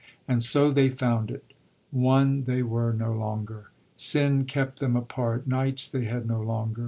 And 0.27 0.41
so 0.41 0.71
they 0.71 0.89
found 0.89 1.29
it. 1.29 1.53
One 1.91 2.45
they 2.45 2.63
were 2.63 2.91
no 2.91 3.13
longer. 3.13 3.69
Sin 3.95 4.45
kept 4.45 4.79
them 4.79 4.95
apart. 4.95 5.45
Nights 5.45 5.87
they 5.87 6.05
had 6.05 6.25
no 6.25 6.41
longer. 6.41 6.79